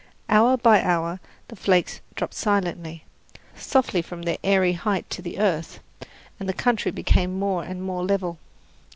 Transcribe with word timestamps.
Hour 0.29 0.57
by 0.57 0.81
hour 0.81 1.19
the 1.47 1.55
flakes 1.55 2.01
dropped 2.15 2.33
silently, 2.33 3.03
softly 3.55 4.01
from 4.01 4.23
their 4.23 4.39
airy 4.43 4.73
height 4.73 5.07
to 5.11 5.21
the 5.21 5.37
earth, 5.37 5.79
and 6.39 6.49
the 6.49 6.53
country 6.53 6.89
became 6.89 7.37
more 7.37 7.63
and 7.63 7.83
more 7.83 8.03
level. 8.03 8.39